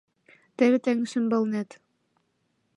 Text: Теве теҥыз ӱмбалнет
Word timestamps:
Теве 0.57 0.77
теҥыз 0.85 1.11
ӱмбалнет 1.19 1.69